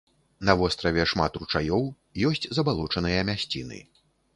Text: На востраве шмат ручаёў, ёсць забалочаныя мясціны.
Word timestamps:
На 0.47 0.53
востраве 0.61 1.03
шмат 1.11 1.37
ручаёў, 1.43 1.85
ёсць 2.33 2.49
забалочаныя 2.59 3.19
мясціны. 3.33 3.79